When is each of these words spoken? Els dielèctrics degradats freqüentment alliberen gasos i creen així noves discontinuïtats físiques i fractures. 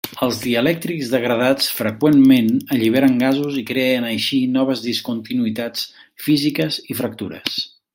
Els 0.25 0.37
dielèctrics 0.43 1.11
degradats 1.15 1.67
freqüentment 1.81 2.49
alliberen 2.77 3.15
gasos 3.25 3.61
i 3.63 3.67
creen 3.69 4.09
així 4.15 4.43
noves 4.59 4.85
discontinuïtats 4.89 5.89
físiques 6.27 6.85
i 6.95 7.03
fractures. 7.03 7.65